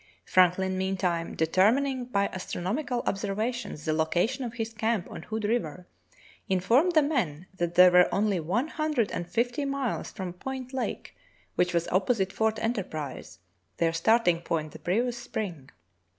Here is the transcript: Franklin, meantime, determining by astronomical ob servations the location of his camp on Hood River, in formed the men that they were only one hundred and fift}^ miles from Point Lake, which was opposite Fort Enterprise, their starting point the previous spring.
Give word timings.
Franklin, 0.25 0.79
meantime, 0.79 1.35
determining 1.35 2.05
by 2.05 2.27
astronomical 2.29 3.03
ob 3.05 3.17
servations 3.17 3.85
the 3.85 3.93
location 3.93 4.43
of 4.43 4.55
his 4.55 4.73
camp 4.73 5.07
on 5.11 5.21
Hood 5.21 5.43
River, 5.43 5.85
in 6.49 6.59
formed 6.59 6.93
the 6.93 7.03
men 7.03 7.45
that 7.53 7.75
they 7.75 7.87
were 7.87 8.11
only 8.11 8.39
one 8.39 8.69
hundred 8.69 9.11
and 9.11 9.27
fift}^ 9.27 9.63
miles 9.69 10.11
from 10.11 10.33
Point 10.33 10.73
Lake, 10.73 11.15
which 11.53 11.71
was 11.71 11.87
opposite 11.89 12.33
Fort 12.33 12.57
Enterprise, 12.57 13.37
their 13.77 13.93
starting 13.93 14.41
point 14.41 14.71
the 14.71 14.79
previous 14.79 15.17
spring. 15.19 15.69